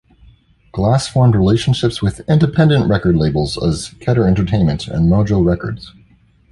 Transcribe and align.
Glass 0.71 1.07
formed 1.07 1.35
relationships 1.35 2.01
with 2.01 2.27
independent 2.27 2.89
record 2.89 3.15
labels 3.15 3.55
as 3.63 3.89
Kedar 3.99 4.25
Entertainment 4.27 4.87
and 4.87 5.07
Mojo 5.11 5.45
Records. 5.45 5.93